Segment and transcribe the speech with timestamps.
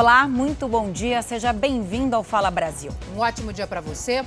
[0.00, 1.20] Olá, muito bom dia.
[1.20, 2.90] Seja bem-vindo ao Fala Brasil.
[3.14, 4.24] Um ótimo dia para você.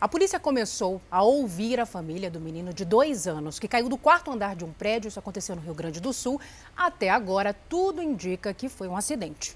[0.00, 3.98] A polícia começou a ouvir a família do menino de dois anos que caiu do
[3.98, 5.08] quarto andar de um prédio.
[5.08, 6.40] Isso aconteceu no Rio Grande do Sul.
[6.74, 9.54] Até agora, tudo indica que foi um acidente.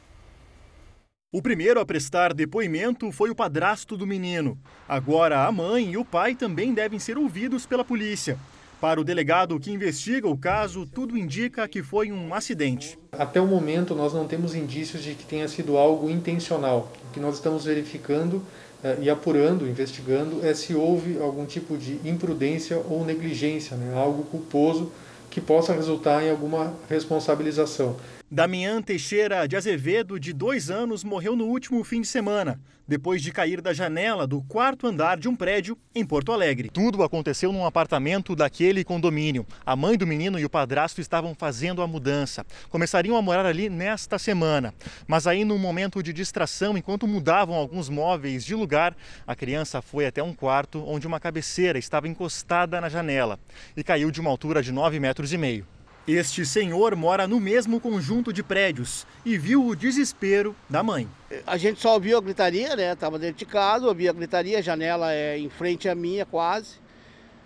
[1.33, 4.59] O primeiro a prestar depoimento foi o padrasto do menino.
[4.87, 8.39] Agora, a mãe e o pai também devem ser ouvidos pela polícia.
[8.81, 12.99] Para o delegado que investiga o caso, tudo indica que foi um acidente.
[13.13, 16.91] Até o momento, nós não temos indícios de que tenha sido algo intencional.
[17.11, 18.43] O que nós estamos verificando
[18.83, 23.93] eh, e apurando, investigando, é se houve algum tipo de imprudência ou negligência, né?
[23.95, 24.91] algo culposo
[25.29, 27.97] que possa resultar em alguma responsabilização.
[28.33, 33.33] Damian Teixeira de Azevedo, de dois anos, morreu no último fim de semana, depois de
[33.33, 36.71] cair da janela do quarto andar de um prédio em Porto Alegre.
[36.73, 39.45] Tudo aconteceu num apartamento daquele condomínio.
[39.67, 42.47] A mãe do menino e o padrasto estavam fazendo a mudança.
[42.69, 44.73] Começariam a morar ali nesta semana.
[45.09, 50.07] Mas aí, num momento de distração, enquanto mudavam alguns móveis de lugar, a criança foi
[50.07, 53.41] até um quarto onde uma cabeceira estava encostada na janela
[53.77, 55.67] e caiu de uma altura de 9 metros e meio.
[56.09, 61.07] Este senhor mora no mesmo conjunto de prédios e viu o desespero da mãe.
[61.47, 62.95] A gente só ouviu a gritaria, né?
[62.95, 66.77] Tava dentro de casa, ouvi a gritaria, a janela é em frente à minha quase.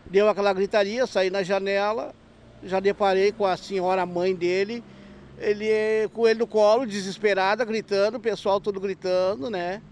[0.06, 2.14] Deu aquela gritaria, saí na janela,
[2.62, 4.84] já deparei com a senhora mãe dele,
[5.38, 9.82] ele com ele no colo, desesperada, gritando, o pessoal tudo gritando, né?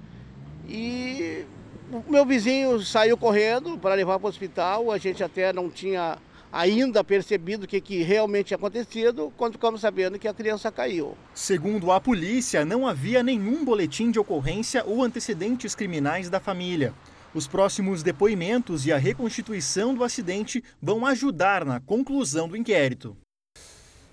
[0.69, 1.45] E
[1.91, 6.17] o meu vizinho saiu correndo para levar para o hospital, a gente até não tinha
[6.53, 11.17] ainda percebido o que, que realmente tinha acontecido quando ficamos sabendo que a criança caiu.
[11.35, 16.93] Segundo a polícia, não havia nenhum boletim de ocorrência ou antecedentes criminais da família.
[17.35, 23.17] Os próximos depoimentos e a reconstituição do acidente vão ajudar na conclusão do inquérito.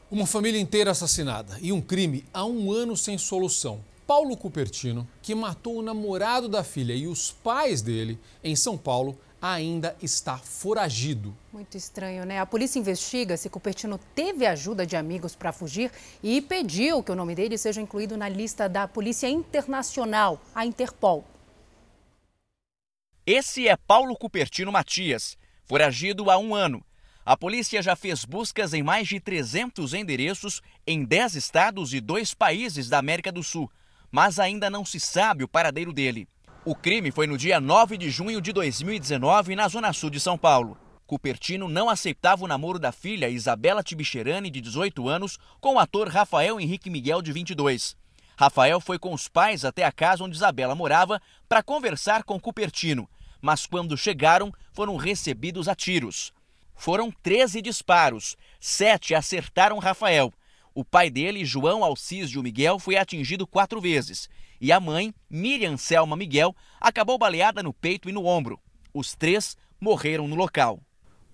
[0.10, 3.84] Uma família inteira assassinada e um crime há um ano sem solução.
[4.08, 9.20] Paulo Cupertino, que matou o namorado da filha e os pais dele em São Paulo,
[9.42, 11.36] ainda está foragido.
[11.52, 12.40] Muito estranho, né?
[12.40, 15.92] A polícia investiga se Cupertino teve ajuda de amigos para fugir
[16.22, 21.26] e pediu que o nome dele seja incluído na lista da Polícia Internacional, a Interpol.
[23.26, 26.84] Esse é Paulo Cupertino Matias, foragido há um ano.
[27.26, 32.34] A polícia já fez buscas em mais de 300 endereços em 10 estados e dois
[32.34, 33.72] países da América do Sul,
[34.12, 36.28] mas ainda não se sabe o paradeiro dele.
[36.70, 40.38] O crime foi no dia 9 de junho de 2019, na zona sul de São
[40.38, 40.78] Paulo.
[41.08, 46.08] Cupertino não aceitava o namoro da filha Isabela Tibicherani, de 18 anos, com o ator
[46.08, 47.98] Rafael Henrique Miguel, de 22.
[48.38, 53.10] Rafael foi com os pais até a casa onde Isabela morava para conversar com Cupertino,
[53.42, 56.32] mas quando chegaram, foram recebidos a tiros.
[56.76, 60.32] Foram 13 disparos, sete acertaram Rafael.
[60.76, 66.16] O pai dele, João Alcísio Miguel, foi atingido quatro vezes e a mãe, Miriam Selma
[66.16, 68.60] Miguel, acabou baleada no peito e no ombro.
[68.94, 70.80] Os três morreram no local.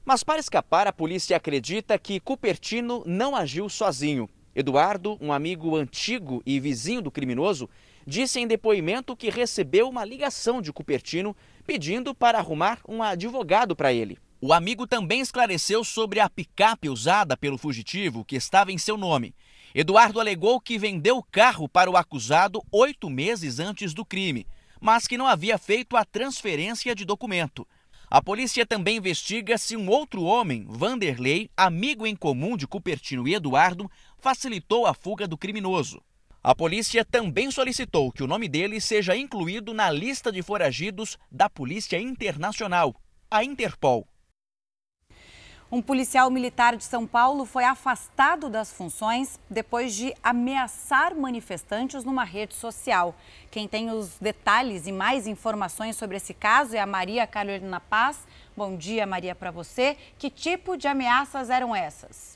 [0.04, 4.30] Mas para escapar, a polícia acredita que Cupertino não agiu sozinho.
[4.56, 7.70] Eduardo, um amigo antigo e vizinho do criminoso,
[8.06, 11.36] disse em depoimento que recebeu uma ligação de Cupertino
[11.66, 14.18] pedindo para arrumar um advogado para ele.
[14.40, 19.34] O amigo também esclareceu sobre a picape usada pelo fugitivo que estava em seu nome
[19.78, 24.48] Eduardo alegou que vendeu o carro para o acusado oito meses antes do crime,
[24.80, 27.68] mas que não havia feito a transferência de documento.
[28.10, 33.34] A polícia também investiga se um outro homem, Vanderlei, amigo em comum de Cupertino e
[33.34, 36.02] Eduardo, facilitou a fuga do criminoso.
[36.42, 41.50] A polícia também solicitou que o nome dele seja incluído na lista de foragidos da
[41.50, 42.96] Polícia Internacional,
[43.30, 44.08] a Interpol.
[45.72, 52.24] Um policial militar de São Paulo foi afastado das funções depois de ameaçar manifestantes numa
[52.24, 53.16] rede social.
[53.50, 58.28] Quem tem os detalhes e mais informações sobre esse caso é a Maria Carolina Paz.
[58.56, 59.98] Bom dia, Maria, para você.
[60.20, 62.35] Que tipo de ameaças eram essas?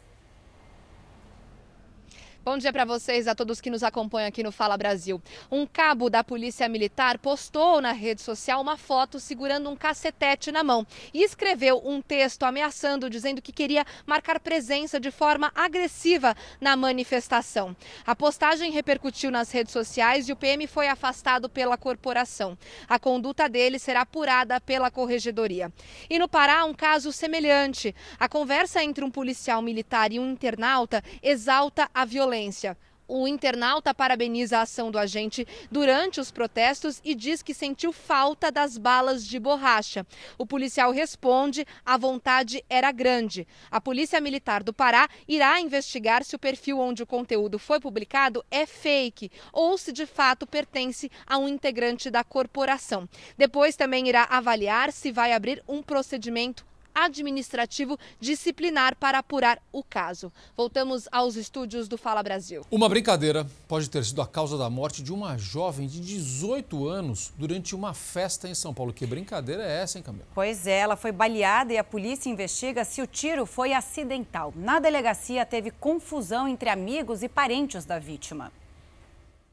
[2.41, 5.21] Bom dia para vocês, a todos que nos acompanham aqui no Fala Brasil.
[5.51, 10.63] Um cabo da Polícia Militar postou na rede social uma foto segurando um cacetete na
[10.63, 16.77] mão e escreveu um texto ameaçando, dizendo que queria marcar presença de forma agressiva na
[16.77, 17.75] manifestação.
[18.07, 22.57] A postagem repercutiu nas redes sociais e o PM foi afastado pela corporação.
[22.87, 25.71] A conduta dele será apurada pela corregedoria.
[26.09, 27.93] E no Pará, um caso semelhante.
[28.17, 32.77] A conversa entre um policial militar e um internauta exalta a violência violência.
[33.11, 38.51] O internauta parabeniza a ação do agente durante os protestos e diz que sentiu falta
[38.51, 40.05] das balas de borracha.
[40.37, 43.47] O policial responde: a vontade era grande.
[43.71, 48.45] A Polícia Militar do Pará irá investigar se o perfil onde o conteúdo foi publicado
[48.51, 53.09] é fake ou se de fato pertence a um integrante da corporação.
[53.35, 56.68] Depois também irá avaliar se vai abrir um procedimento
[57.05, 60.31] administrativo disciplinar para apurar o caso.
[60.55, 62.65] Voltamos aos estúdios do Fala Brasil.
[62.71, 67.31] Uma brincadeira pode ter sido a causa da morte de uma jovem de 18 anos
[67.37, 68.93] durante uma festa em São Paulo.
[68.93, 70.25] Que brincadeira é essa, hein, Camila?
[70.33, 74.53] Pois é, ela foi baleada e a polícia investiga se o tiro foi acidental.
[74.55, 78.51] Na delegacia teve confusão entre amigos e parentes da vítima.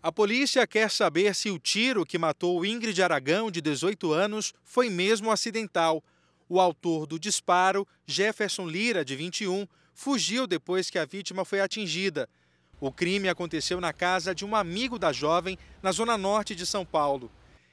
[0.03, 4.89] A polícia quer saber se o tiro que matou Ingrid Aragão, de 18 anos, foi
[4.89, 6.01] mesmo acidental.
[6.49, 12.29] O autor do disparo, Jefferson Lira, de 21, fugiu depois que a vítima foi atingida.
[12.81, 16.85] O crime aconteceu na casa de um amigo da jovem, na zona norte de São
[16.85, 17.33] Paulo.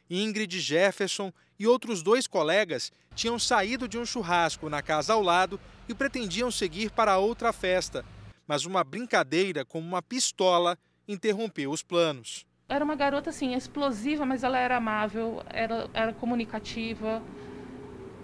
[0.10, 5.60] Ingrid Jefferson e outros dois colegas tinham saído de um churrasco na casa ao lado
[5.88, 8.04] e pretendiam seguir para outra festa.
[8.48, 10.78] Mas uma brincadeira com uma pistola
[11.08, 12.46] interrompeu os planos.
[12.68, 17.22] Era uma garota assim, explosiva, mas ela era amável, era, era comunicativa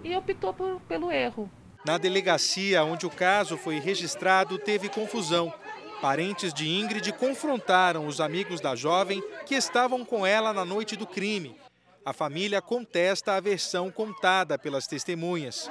[0.02, 1.50] e optou por, pelo erro.
[1.84, 5.52] Na delegacia onde o caso foi registrado, teve confusão.
[6.00, 11.06] Parentes de Ingrid confrontaram os amigos da jovem que estavam com ela na noite do
[11.06, 11.56] crime.
[12.04, 15.70] A família contesta a versão contada pelas testemunhas.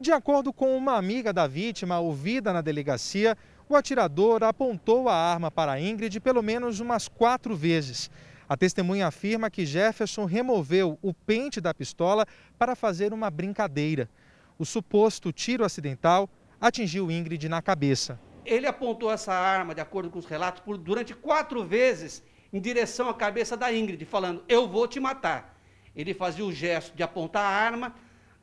[0.00, 3.36] De acordo com uma amiga da vítima ouvida na delegacia,
[3.68, 8.10] o atirador apontou a arma para Ingrid pelo menos umas quatro vezes.
[8.52, 12.26] A testemunha afirma que Jefferson removeu o pente da pistola
[12.58, 14.10] para fazer uma brincadeira.
[14.58, 16.28] O suposto tiro acidental
[16.60, 18.20] atingiu Ingrid na cabeça.
[18.44, 22.22] Ele apontou essa arma, de acordo com os relatos, por, durante quatro vezes
[22.52, 25.58] em direção à cabeça da Ingrid, falando: Eu vou te matar.
[25.96, 27.94] Ele fazia o gesto de apontar a arma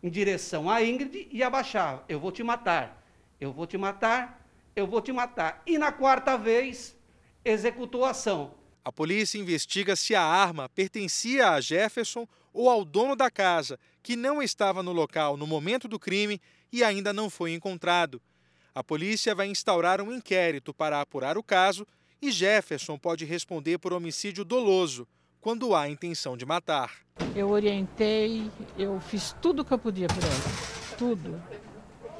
[0.01, 2.99] em direção à Ingrid e abaixava: Eu vou te matar,
[3.39, 4.43] eu vou te matar,
[4.75, 5.61] eu vou te matar.
[5.67, 6.97] E na quarta vez,
[7.45, 8.57] executou a ação.
[8.89, 14.15] A polícia investiga se a arma pertencia a Jefferson ou ao dono da casa, que
[14.15, 16.41] não estava no local no momento do crime
[16.73, 18.19] e ainda não foi encontrado.
[18.73, 21.85] A polícia vai instaurar um inquérito para apurar o caso
[22.19, 25.07] e Jefferson pode responder por homicídio doloso,
[25.39, 26.91] quando há intenção de matar.
[27.35, 30.97] Eu orientei, eu fiz tudo o que eu podia por ela.
[30.97, 31.39] Tudo.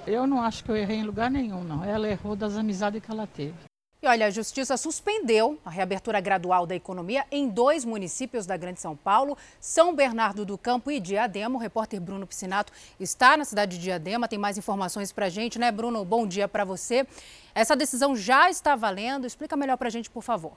[0.06, 1.84] Eu não acho que eu errei em lugar nenhum, não.
[1.84, 3.69] Ela errou das amizades que ela teve.
[4.02, 8.80] E olha, a Justiça suspendeu a reabertura gradual da economia em dois municípios da Grande
[8.80, 11.58] São Paulo, São Bernardo do Campo e Diadema.
[11.58, 15.60] O repórter Bruno Piscinato está na cidade de Diadema, tem mais informações para a gente,
[15.60, 16.06] né, Bruno?
[16.06, 17.06] Bom dia para você.
[17.54, 19.28] Essa decisão já está valendo.
[19.28, 20.54] Explica melhor para a gente, por favor.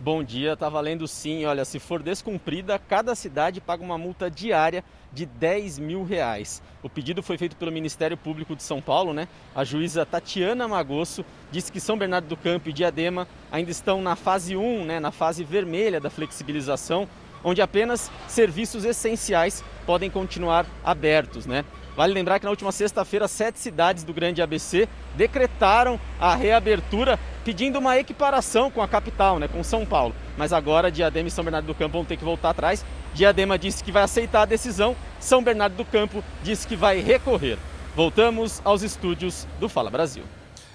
[0.00, 1.44] Bom dia, tá valendo sim.
[1.44, 6.62] Olha, se for descumprida, cada cidade paga uma multa diária de 10 mil reais.
[6.82, 9.28] O pedido foi feito pelo Ministério Público de São Paulo, né?
[9.54, 14.16] A juíza Tatiana Magosso disse que São Bernardo do Campo e Diadema ainda estão na
[14.16, 15.00] fase 1, né?
[15.00, 17.08] na fase vermelha da flexibilização,
[17.44, 21.64] onde apenas serviços essenciais podem continuar abertos, né?
[21.94, 27.78] Vale lembrar que na última sexta-feira, sete cidades do Grande ABC decretaram a reabertura, pedindo
[27.78, 30.14] uma equiparação com a capital, né, com São Paulo.
[30.38, 32.82] Mas agora Diadema e São Bernardo do Campo vão ter que voltar atrás.
[33.14, 37.58] Diadema disse que vai aceitar a decisão, São Bernardo do Campo disse que vai recorrer.
[37.94, 40.24] Voltamos aos estúdios do Fala Brasil.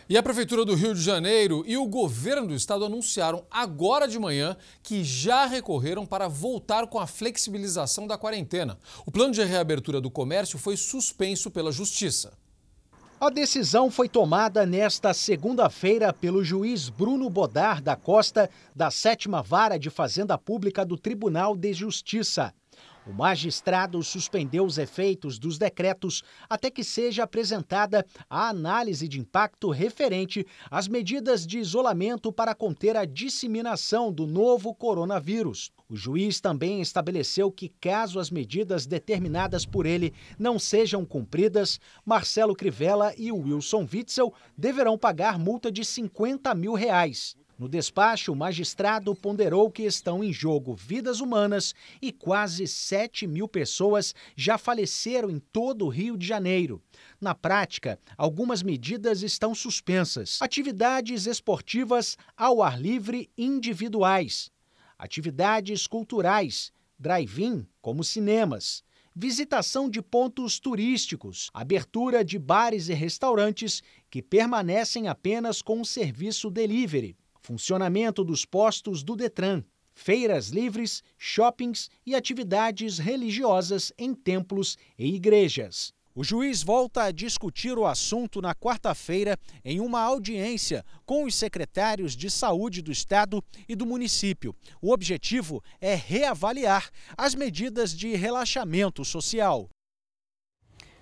[0.09, 4.17] E a Prefeitura do Rio de Janeiro e o governo do estado anunciaram agora de
[4.17, 8.77] manhã que já recorreram para voltar com a flexibilização da quarentena.
[9.05, 12.31] O plano de reabertura do comércio foi suspenso pela Justiça.
[13.19, 19.79] A decisão foi tomada nesta segunda-feira pelo juiz Bruno Bodar da Costa, da sétima vara
[19.79, 22.53] de Fazenda Pública do Tribunal de Justiça.
[23.09, 29.69] O magistrado suspendeu os efeitos dos decretos até que seja apresentada a análise de impacto
[29.69, 35.71] referente às medidas de isolamento para conter a disseminação do novo coronavírus.
[35.89, 42.53] O juiz também estabeleceu que, caso as medidas determinadas por ele não sejam cumpridas, Marcelo
[42.53, 47.37] Crivella e Wilson Witzel deverão pagar multa de 50 mil reais.
[47.57, 53.47] No despacho, o magistrado ponderou que estão em jogo vidas humanas e quase 7 mil
[53.47, 56.79] pessoas já faleceram em todo o Rio de Janeiro.
[57.19, 60.37] Na prática, algumas medidas estão suspensas.
[60.39, 64.51] Atividades esportivas ao ar livre individuais,
[64.95, 68.83] atividades culturais, drive-in, como cinemas,
[69.15, 76.51] visitação de pontos turísticos, abertura de bares e restaurantes que permanecem apenas com o serviço
[76.51, 79.63] delivery, funcionamento dos postos do Detran,
[79.95, 85.93] feiras livres, shoppings e atividades religiosas em templos e igrejas.
[86.13, 92.17] O juiz volta a discutir o assunto na quarta-feira em uma audiência com os secretários
[92.17, 94.53] de saúde do estado e do município.
[94.81, 99.69] O objetivo é reavaliar as medidas de relaxamento social.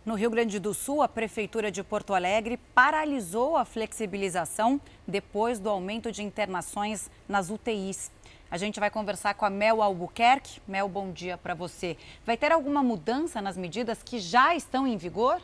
[0.06, 5.68] No Rio Grande do Sul, a Prefeitura de Porto Alegre paralisou a flexibilização depois do
[5.68, 8.12] aumento de internações nas UTIs.
[8.52, 10.62] A gente vai conversar com a Mel Albuquerque.
[10.68, 11.98] Mel, bom dia para você.
[12.24, 15.42] Vai ter alguma mudança nas medidas que já estão em vigor?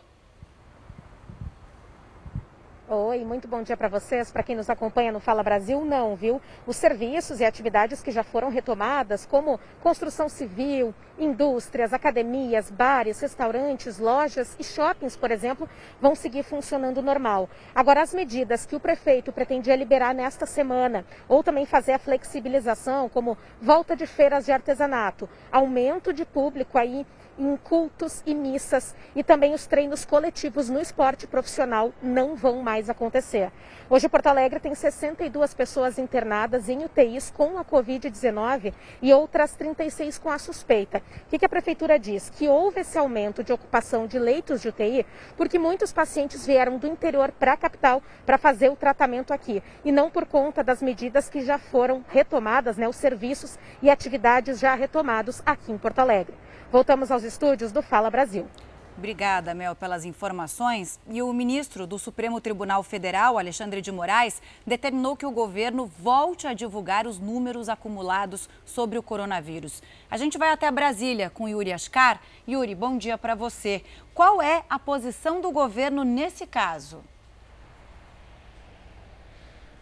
[2.94, 4.32] Oi, muito bom dia para vocês.
[4.32, 6.42] Para quem nos acompanha no Fala Brasil, não, viu?
[6.68, 13.98] Os serviços e atividades que já foram retomadas, como construção civil, indústrias, academias, bares, restaurantes,
[13.98, 15.70] lojas e shoppings, por exemplo,
[16.02, 17.50] vão seguir funcionando normal.
[17.74, 23.08] Agora, as medidas que o prefeito pretendia liberar nesta semana, ou também fazer a flexibilização,
[23.08, 27.06] como volta de feiras de artesanato, aumento de público aí
[27.38, 32.90] em cultos e missas e também os treinos coletivos no esporte profissional não vão mais
[32.90, 33.52] acontecer.
[33.90, 40.18] Hoje, Porto Alegre tem 62 pessoas internadas em UTIs com a Covid-19 e outras 36
[40.18, 41.02] com a suspeita.
[41.28, 42.30] O que a Prefeitura diz?
[42.30, 46.88] Que houve esse aumento de ocupação de leitos de UTI porque muitos pacientes vieram do
[46.88, 51.30] interior para a capital para fazer o tratamento aqui e não por conta das medidas
[51.30, 56.34] que já foram retomadas, né, os serviços e atividades já retomados aqui em Porto Alegre.
[56.72, 58.48] Voltamos aos estúdios do Fala Brasil.
[58.98, 61.02] Obrigada, Mel, pelas informações.
[61.10, 66.48] E o ministro do Supremo Tribunal Federal, Alexandre de Moraes, determinou que o governo volte
[66.48, 69.84] a divulgar os números acumulados sobre o coronavírus.
[70.10, 72.22] A gente vai até Brasília com Yuri Ascar.
[72.48, 73.84] Yuri, bom dia para você.
[74.14, 77.04] Qual é a posição do governo nesse caso?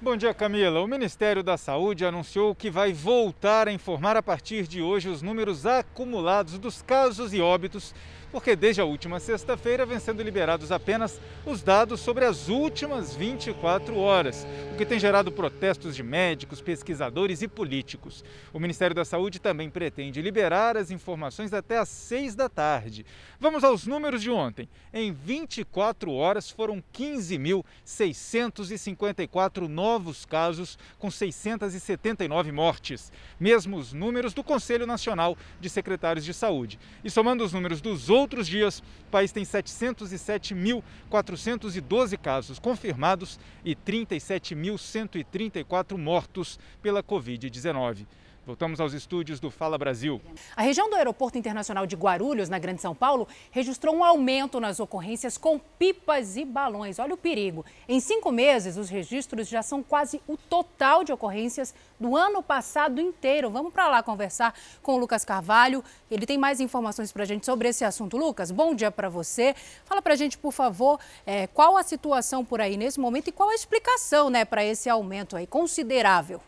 [0.01, 0.79] Bom dia, Camila.
[0.79, 5.21] O Ministério da Saúde anunciou que vai voltar a informar a partir de hoje os
[5.21, 7.93] números acumulados dos casos e óbitos
[8.31, 13.95] porque desde a última sexta-feira vem sendo liberados apenas os dados sobre as últimas 24
[13.97, 18.23] horas, o que tem gerado protestos de médicos, pesquisadores e políticos.
[18.53, 23.03] O Ministério da Saúde também pretende liberar as informações até às 6 da tarde.
[23.39, 24.69] Vamos aos números de ontem.
[24.93, 33.09] Em 24 horas foram 15.654 novos casos, com 679 mortes.
[33.39, 36.77] Mesmos números do Conselho Nacional de Secretários de Saúde.
[37.03, 45.97] E somando os números dos outros dias, o país tem 707.412 casos confirmados e 37.134
[45.97, 48.05] mortos pela Covid-19.
[48.49, 50.19] Voltamos aos estúdios do Fala Brasil.
[50.55, 54.79] A região do Aeroporto Internacional de Guarulhos, na Grande São Paulo, registrou um aumento nas
[54.79, 56.97] ocorrências com pipas e balões.
[56.97, 57.63] Olha o perigo.
[57.87, 62.99] Em cinco meses, os registros já são quase o total de ocorrências do ano passado
[62.99, 63.51] inteiro.
[63.51, 65.83] Vamos para lá conversar com o Lucas Carvalho.
[66.09, 68.17] Ele tem mais informações para a gente sobre esse assunto.
[68.17, 69.53] Lucas, bom dia para você.
[69.85, 73.31] Fala para a gente, por favor, é, qual a situação por aí nesse momento e
[73.31, 76.41] qual a explicação né, para esse aumento aí considerável.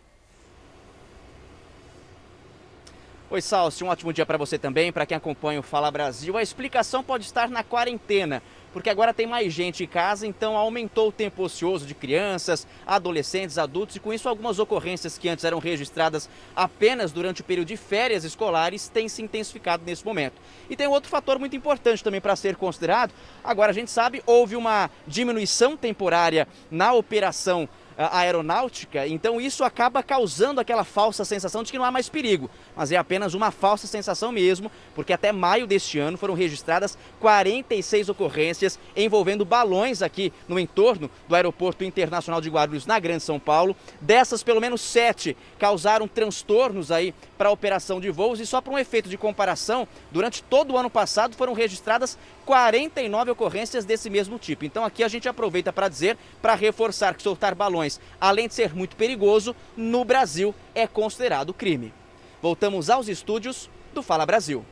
[3.34, 6.36] Oi, Salsi, um ótimo dia para você também, para quem acompanha o Fala Brasil.
[6.36, 11.08] A explicação pode estar na quarentena, porque agora tem mais gente em casa, então aumentou
[11.08, 15.60] o tempo ocioso de crianças, adolescentes, adultos, e com isso algumas ocorrências que antes eram
[15.60, 20.36] registradas apenas durante o período de férias escolares têm se intensificado nesse momento.
[20.70, 23.14] E tem outro fator muito importante também para ser considerado.
[23.42, 27.70] Agora a gente sabe, houve uma diminuição temporária na operação
[28.12, 32.92] aeronáutica, então isso acaba causando aquela falsa sensação de que não há mais perigo, mas
[32.92, 38.80] é apenas uma falsa sensação mesmo, porque até maio deste ano foram registradas 46 ocorrências
[38.96, 43.76] envolvendo balões aqui no entorno do Aeroporto Internacional de Guarulhos, na Grande São Paulo.
[44.00, 48.74] Dessas, pelo menos sete causaram transtornos aí para a operação de voos e só para
[48.74, 54.38] um efeito de comparação, durante todo o ano passado foram registradas 49 ocorrências desse mesmo
[54.38, 54.66] tipo.
[54.66, 58.76] Então aqui a gente aproveita para dizer, para reforçar que soltar balões, além de ser
[58.76, 61.94] muito perigoso, no Brasil é considerado crime.
[62.42, 64.66] Voltamos aos estúdios do Fala Brasil.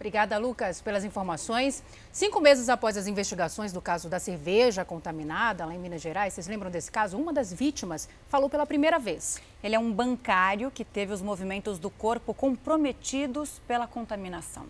[0.00, 1.82] Obrigada, Lucas, pelas informações.
[2.10, 6.46] Cinco meses após as investigações do caso da cerveja contaminada lá em Minas Gerais, vocês
[6.46, 7.18] lembram desse caso?
[7.18, 9.42] Uma das vítimas falou pela primeira vez.
[9.62, 14.64] Ele é um bancário que teve os movimentos do corpo comprometidos pela contaminação.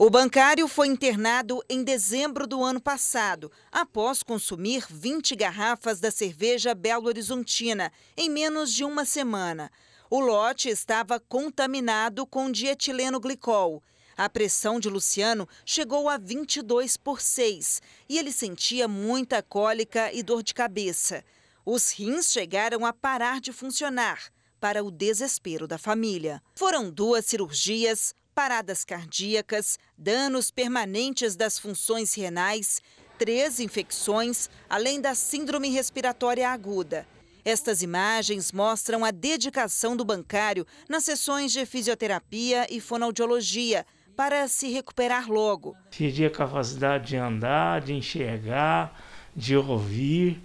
[0.00, 6.72] O bancário foi internado em dezembro do ano passado, após consumir 20 garrafas da cerveja
[6.72, 9.72] Belo Horizontina em menos de uma semana.
[10.08, 13.82] O lote estava contaminado com dietileno glicol.
[14.16, 20.22] A pressão de Luciano chegou a 22 por 6 e ele sentia muita cólica e
[20.22, 21.24] dor de cabeça.
[21.66, 26.42] Os rins chegaram a parar de funcionar, para o desespero da família.
[26.54, 32.80] Foram duas cirurgias, paradas cardíacas, danos permanentes das funções renais,
[33.18, 37.04] três infecções, além da síndrome respiratória aguda.
[37.44, 43.84] Estas imagens mostram a dedicação do bancário nas sessões de fisioterapia e fonoaudiologia
[44.16, 45.74] para se recuperar logo.
[45.90, 49.02] Perdi a capacidade de andar, de enxergar,
[49.34, 50.40] de ouvir.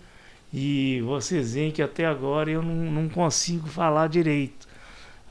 [0.51, 4.72] E vocês veem que até agora eu não, não consigo falar direito.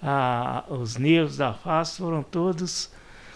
[0.03, 2.91] Ah, os nervos da face foram todos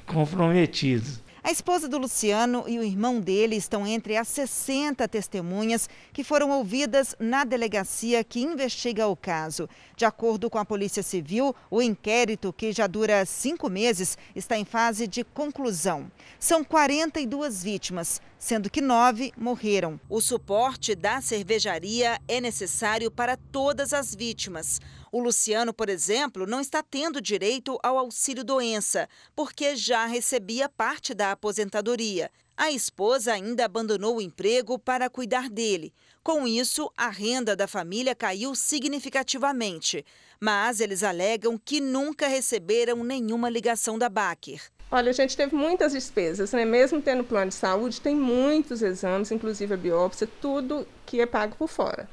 [0.05, 1.21] comprometidos.
[1.47, 6.51] A esposa do Luciano e o irmão dele estão entre as 60 testemunhas que foram
[6.51, 9.69] ouvidas na delegacia que investiga o caso.
[9.97, 14.65] De acordo com a Polícia Civil, o inquérito, que já dura cinco meses, está em
[14.65, 16.11] fase de conclusão.
[16.37, 20.01] São 42 vítimas, sendo que nove morreram.
[20.11, 24.81] O suporte da cervejaria é necessário para todas as vítimas.
[25.13, 31.33] O Luciano, por exemplo, não está tendo direito ao auxílio-doença, porque já recebia parte da
[31.33, 32.31] aposentadoria.
[32.57, 35.93] A esposa ainda abandonou o emprego para cuidar dele.
[36.23, 40.05] Com isso, a renda da família caiu significativamente.
[40.41, 44.61] Mas eles alegam que nunca receberam nenhuma ligação da Baker.
[44.91, 46.65] Olha, a gente teve muitas despesas, né?
[46.65, 51.57] Mesmo tendo plano de saúde, tem muitos exames, inclusive a biópsia, tudo que é pago
[51.57, 52.09] por fora.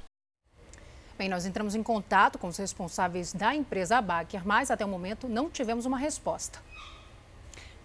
[1.15, 5.27] Bem, nós entramos em contato com os responsáveis da empresa Baker, mas até o momento
[5.27, 6.59] não tivemos uma resposta.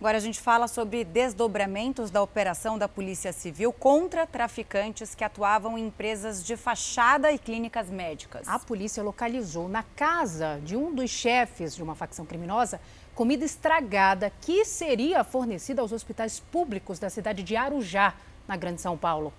[0.01, 5.77] Agora a gente fala sobre desdobramentos da operação da Polícia Civil contra traficantes que atuavam
[5.77, 8.49] em empresas de fachada e clínicas médicas.
[8.49, 12.81] A polícia localizou na casa de um dos chefes de uma facção criminosa
[13.15, 18.15] comida estragada que seria fornecida aos hospitais públicos da cidade de Arujá,
[18.47, 19.35] na Grande São Paulo.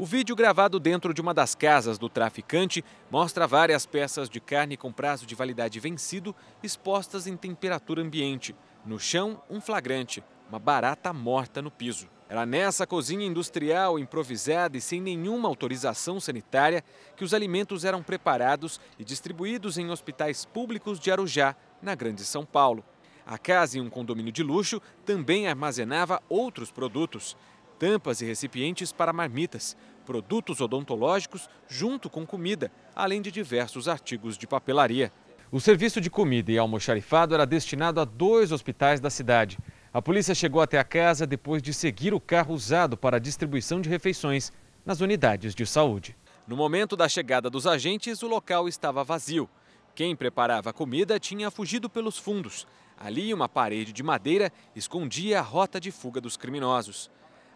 [0.00, 4.76] O vídeo gravado dentro de uma das casas do traficante mostra várias peças de carne
[4.76, 8.54] com prazo de validade vencido expostas em temperatura ambiente.
[8.86, 12.08] No chão, um flagrante, uma barata morta no piso.
[12.28, 16.84] Era nessa cozinha industrial improvisada e sem nenhuma autorização sanitária
[17.16, 22.46] que os alimentos eram preparados e distribuídos em hospitais públicos de Arujá, na Grande São
[22.46, 22.84] Paulo.
[23.26, 27.36] A casa em um condomínio de luxo também armazenava outros produtos
[27.78, 34.46] tampas e recipientes para marmitas, produtos odontológicos junto com comida, além de diversos artigos de
[34.46, 35.12] papelaria.
[35.50, 39.58] O serviço de comida e almoxarifado era destinado a dois hospitais da cidade.
[39.92, 43.80] A polícia chegou até a casa depois de seguir o carro usado para a distribuição
[43.80, 44.52] de refeições
[44.84, 46.16] nas unidades de saúde.
[46.46, 49.48] No momento da chegada dos agentes, o local estava vazio.
[49.94, 52.66] Quem preparava a comida tinha fugido pelos fundos.
[52.96, 57.10] Ali, uma parede de madeira escondia a rota de fuga dos criminosos.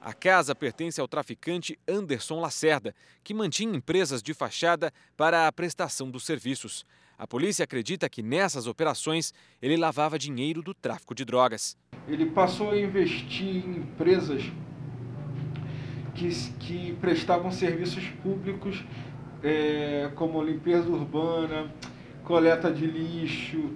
[0.04, 6.10] A casa pertence ao traficante Anderson Lacerda, que mantinha empresas de fachada para a prestação
[6.10, 6.84] dos serviços.
[7.16, 11.76] A polícia acredita que nessas operações ele lavava dinheiro do tráfico de drogas.
[12.08, 14.42] Ele passou a investir em empresas
[16.16, 18.84] que, que prestavam serviços públicos,
[19.40, 21.72] é, como limpeza urbana,
[22.24, 23.70] coleta de lixo,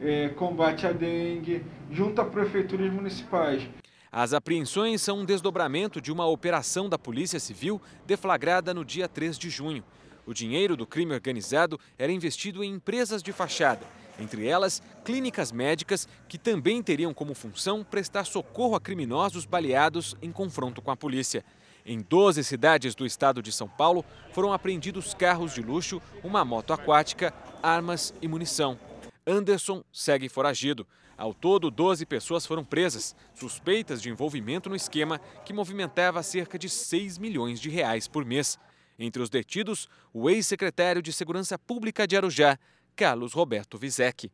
[0.00, 3.62] é, combate à dengue, junto a prefeituras municipais.
[4.10, 9.38] As apreensões são um desdobramento de uma operação da Polícia Civil deflagrada no dia 3
[9.38, 9.84] de junho.
[10.26, 13.86] O dinheiro do crime organizado era investido em empresas de fachada,
[14.18, 20.32] entre elas clínicas médicas que também teriam como função prestar socorro a criminosos baleados em
[20.32, 21.44] confronto com a polícia.
[21.84, 26.72] Em 12 cidades do estado de São Paulo foram apreendidos carros de luxo, uma moto
[26.72, 28.78] aquática, armas e munição.
[29.26, 30.86] Anderson segue foragido.
[31.18, 36.68] Ao todo, 12 pessoas foram presas, suspeitas de envolvimento no esquema que movimentava cerca de
[36.68, 38.56] 6 milhões de reais por mês.
[38.96, 42.56] Entre os detidos, o ex-secretário de Segurança Pública de Arujá,
[42.94, 44.30] Carlos Roberto Vizek.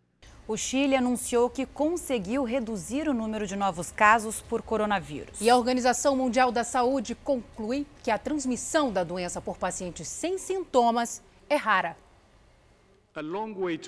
[0.46, 5.40] O Chile anunciou que conseguiu reduzir o número de novos casos por coronavírus.
[5.40, 10.36] E a Organização Mundial da Saúde conclui que a transmissão da doença por pacientes sem
[10.36, 11.96] sintomas é rara.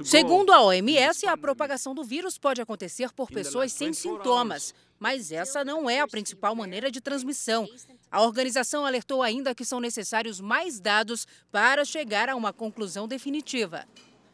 [0.05, 5.65] Segundo a OMS, a propagação do vírus pode acontecer por pessoas sem sintomas, mas essa
[5.65, 7.69] não é a principal maneira de transmissão.
[8.11, 13.85] A organização alertou ainda que são necessários mais dados para chegar a uma conclusão definitiva.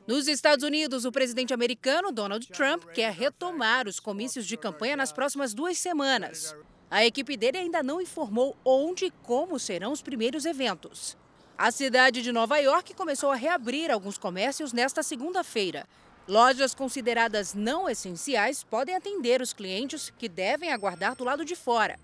[0.07, 5.13] Nos Estados Unidos, o presidente americano Donald Trump quer retomar os comícios de campanha nas
[5.13, 6.55] próximas duas semanas.
[6.91, 11.17] A equipe dele ainda não informou onde e como serão os primeiros eventos.
[11.57, 15.87] A cidade de Nova York começou a reabrir alguns comércios nesta segunda-feira.
[16.27, 21.99] Lojas consideradas não essenciais podem atender os clientes que devem aguardar do lado de fora.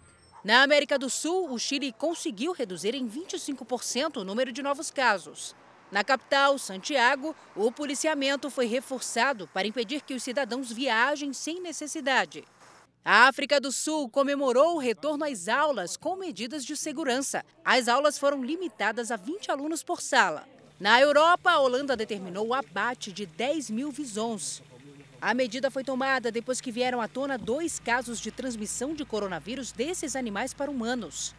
[0.45, 5.57] Na América do Sul, o Chile conseguiu reduzir em 25% o número de novos casos.
[5.91, 12.45] Na capital, Santiago, o policiamento foi reforçado para impedir que os cidadãos viajem sem necessidade.
[13.11, 17.43] A África do Sul comemorou o retorno às aulas com medidas de segurança.
[17.65, 20.47] As aulas foram limitadas a 20 alunos por sala.
[20.79, 24.63] Na Europa, a Holanda determinou o abate de 10 mil visons.
[25.23, 29.73] A medida foi tomada depois que vieram à tona dois casos de transmissão de coronavírus
[29.73, 31.35] desses animais para humanos.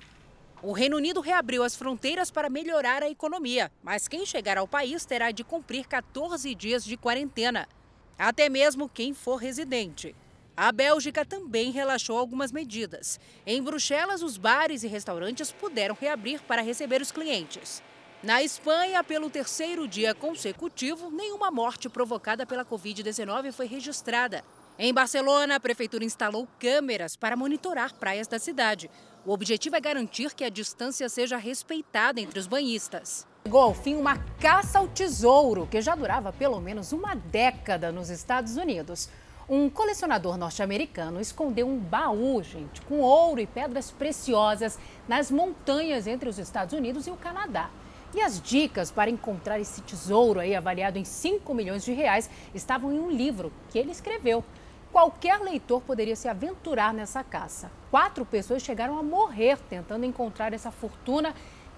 [0.64, 5.06] O Reino Unido reabriu as fronteiras para melhorar a economia, mas quem chegar ao país
[5.06, 7.70] terá de cumprir 14 dias de quarentena,
[8.18, 10.16] até mesmo quem for residente.
[10.62, 13.18] A Bélgica também relaxou algumas medidas.
[13.46, 17.82] Em Bruxelas, os bares e restaurantes puderam reabrir para receber os clientes.
[18.22, 24.44] Na Espanha, pelo terceiro dia consecutivo, nenhuma morte provocada pela Covid-19 foi registrada.
[24.78, 28.92] Em Barcelona, a prefeitura instalou câmeras para monitorar praias da cidade.
[29.26, 33.26] O objetivo é garantir que a distância seja respeitada entre os banhistas.
[33.46, 38.10] Chegou ao fim uma caça ao tesouro que já durava pelo menos uma década nos
[38.10, 39.10] Estados Unidos.
[39.52, 46.30] Um colecionador norte-americano escondeu um baú, gente, com ouro e pedras preciosas nas montanhas entre
[46.30, 47.72] os Estados Unidos e o Canadá.
[48.14, 52.94] E as dicas para encontrar esse tesouro aí avaliado em 5 milhões de reais estavam
[52.94, 54.44] em um livro que ele escreveu.
[54.92, 57.72] Qualquer leitor poderia se aventurar nessa caça.
[57.90, 61.34] Quatro pessoas chegaram a morrer tentando encontrar essa fortuna.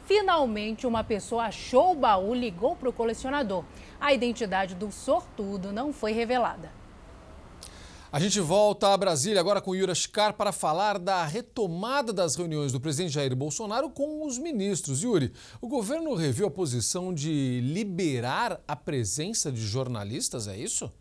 [0.06, 3.64] Finalmente, uma pessoa achou o baú, ligou para o colecionador.
[3.98, 6.81] A identidade do sortudo não foi revelada.
[8.14, 12.74] A gente volta a Brasília agora com Yura Shkar para falar da retomada das reuniões
[12.74, 15.02] do presidente Jair Bolsonaro com os ministros.
[15.02, 20.92] Yuri, o governo reviu a posição de liberar a presença de jornalistas, é isso?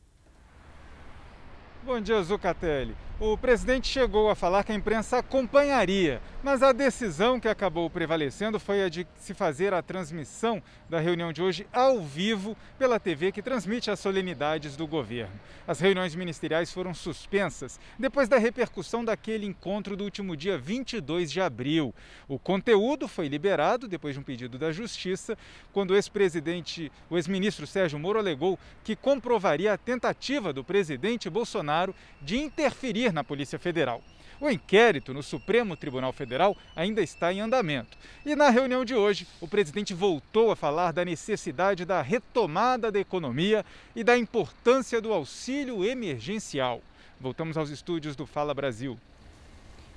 [1.85, 2.94] Bom dia, Zucatelli.
[3.22, 8.59] O presidente chegou a falar que a imprensa acompanharia, mas a decisão que acabou prevalecendo
[8.59, 13.30] foi a de se fazer a transmissão da reunião de hoje ao vivo pela TV
[13.30, 15.38] que transmite as solenidades do governo.
[15.68, 21.42] As reuniões ministeriais foram suspensas depois da repercussão daquele encontro do último dia 22 de
[21.42, 21.94] abril.
[22.26, 25.37] O conteúdo foi liberado depois de um pedido da Justiça,
[25.74, 31.94] quando o ex-presidente, o ex-ministro Sérgio Moro alegou que comprovaria a tentativa do presidente Bolsonaro
[32.22, 34.03] de interferir na Polícia Federal.
[34.40, 37.99] O inquérito no Supremo Tribunal Federal ainda está em andamento.
[38.25, 42.99] E na reunião de hoje, o presidente voltou a falar da necessidade da retomada da
[42.99, 46.81] economia e da importância do auxílio emergencial.
[47.20, 48.99] Voltamos aos estúdios do Fala Brasil.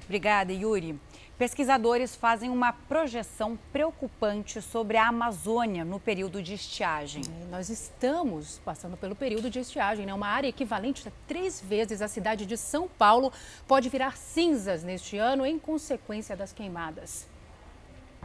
[0.03, 0.99] Obrigada, Yuri.
[1.37, 7.23] Pesquisadores fazem uma projeção preocupante sobre a Amazônia no período de estiagem.
[7.41, 10.13] É, nós estamos passando pelo período de estiagem, né?
[10.13, 13.33] Uma área equivalente a três vezes a cidade de São Paulo
[13.67, 17.27] pode virar cinzas neste ano em consequência das queimadas.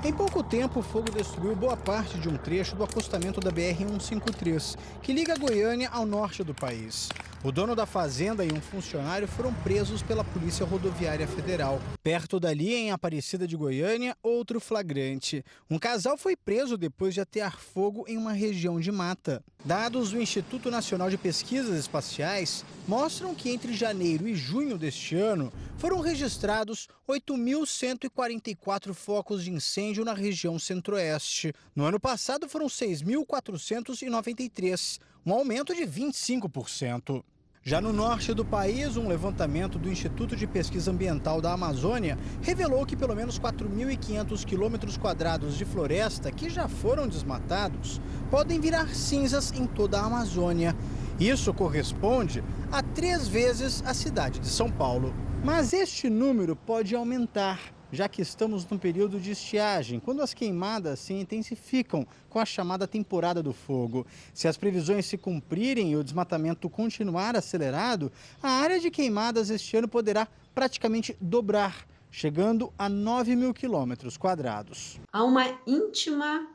[0.05, 4.79] Em pouco tempo, o fogo destruiu boa parte de um trecho do acostamento da BR-153,
[5.03, 7.09] que liga Goiânia ao norte do país.
[7.43, 11.81] O dono da fazenda e um funcionário foram presos pela Polícia Rodoviária Federal.
[12.03, 15.45] Perto dali, em Aparecida de Goiânia, outro flagrante.
[15.71, 19.43] Um casal foi preso depois de atear fogo em uma região de mata.
[19.65, 25.53] Dados do Instituto Nacional de Pesquisas Espaciais mostram que entre janeiro e junho deste ano
[25.77, 31.55] foram registrados 8.144 focos de incêndio na região centro-oeste.
[31.75, 37.25] No ano passado foram 6.493, um aumento de 25%.
[37.63, 42.87] Já no norte do país, um levantamento do Instituto de Pesquisa Ambiental da Amazônia revelou
[42.87, 49.53] que pelo menos 4.500 quilômetros quadrados de floresta que já foram desmatados podem virar cinzas
[49.53, 50.75] em toda a Amazônia.
[51.21, 55.13] Isso corresponde a três vezes a cidade de São Paulo.
[55.45, 57.61] Mas este número pode aumentar
[57.93, 62.87] já que estamos no período de estiagem, quando as queimadas se intensificam com a chamada
[62.87, 64.07] temporada do fogo.
[64.35, 69.77] Se as previsões se cumprirem e o desmatamento continuar acelerado, a área de queimadas este
[69.77, 75.01] ano poderá praticamente dobrar, chegando a 9 mil quilômetros quadrados.
[75.13, 76.49] Há uma íntima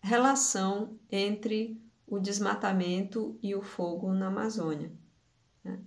[0.00, 4.90] relação entre o desmatamento e o fogo na Amazônia.
[5.62, 5.78] Né?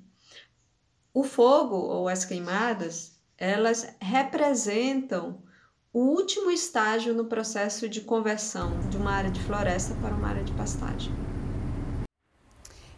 [1.14, 3.13] O fogo ou as queimadas
[3.44, 5.44] elas representam
[5.92, 10.44] o último estágio no processo de conversão de uma área de floresta para uma área
[10.46, 11.14] de pastagem.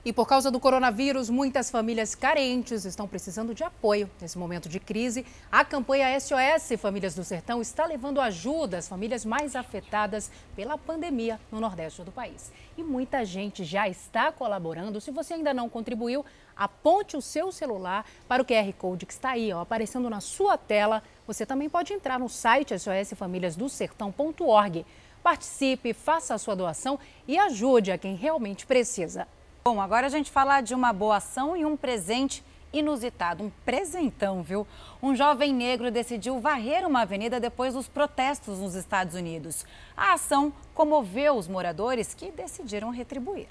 [0.05, 4.07] E por causa do coronavírus, muitas famílias carentes estão precisando de apoio.
[4.21, 9.25] Nesse momento de crise, a campanha SOS Famílias do Sertão está levando ajuda às famílias
[9.25, 12.51] mais afetadas pela pandemia no Nordeste do país.
[12.77, 15.01] E muita gente já está colaborando.
[15.01, 16.23] Se você ainda não contribuiu,
[16.55, 20.55] aponte o seu celular para o QR Code que está aí, ó, aparecendo na sua
[20.55, 21.01] tela.
[21.25, 24.85] Você também pode entrar no site sosfamiliasdosertão.org.
[25.23, 29.27] Participe, faça a sua doação e ajude a quem realmente precisa.
[29.67, 34.43] Bom, agora a gente fala de uma boa ação e um presente inusitado, um presentão,
[34.43, 34.67] viu?
[35.01, 39.65] Um jovem negro decidiu varrer uma avenida depois dos protestos nos Estados Unidos.
[39.97, 43.47] A ação comoveu os moradores que decidiram retribuir.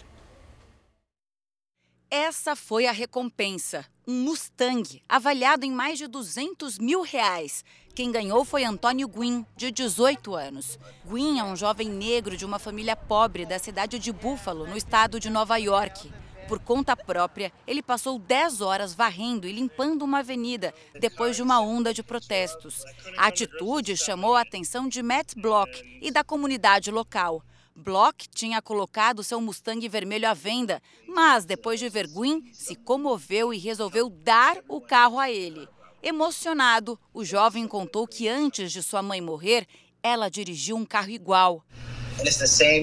[2.08, 3.84] Essa foi a recompensa.
[4.06, 7.64] Um Mustang, avaliado em mais de 200 mil reais.
[7.94, 10.78] Quem ganhou foi Antônio Guin, de 18 anos.
[11.06, 15.18] Guin é um jovem negro de uma família pobre da cidade de Buffalo, no estado
[15.18, 16.12] de Nova York.
[16.46, 21.58] Por conta própria, ele passou 10 horas varrendo e limpando uma avenida depois de uma
[21.60, 22.84] onda de protestos.
[23.16, 27.42] A atitude chamou a atenção de Matt Block e da comunidade local.
[27.76, 33.52] Block tinha colocado seu Mustang vermelho à venda, mas depois de ver Gwyn, se comoveu
[33.52, 35.68] e resolveu dar o carro a ele.
[36.00, 39.66] Emocionado, o jovem contou que antes de sua mãe morrer,
[40.02, 41.64] ela dirigiu um carro igual.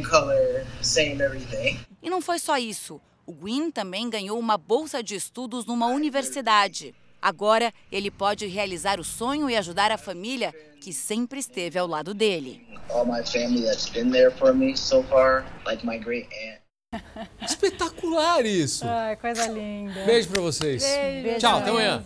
[0.10, 0.68] Color,
[2.02, 3.00] e não foi só isso.
[3.26, 6.94] O Gwyn também ganhou uma bolsa de estudos numa universidade.
[7.22, 12.14] Agora, ele pode realizar o sonho e ajudar a família que sempre esteve ao lado
[12.14, 12.66] dele.
[17.42, 18.84] Espetacular isso!
[18.86, 20.04] Ai, coisa linda.
[20.06, 20.84] Beijo pra vocês.
[20.84, 21.40] Beijo.
[21.40, 22.04] Tchau, até amanhã.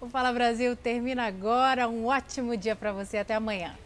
[0.00, 1.88] O Fala Brasil termina agora.
[1.88, 3.18] Um ótimo dia para você.
[3.18, 3.76] Até amanhã.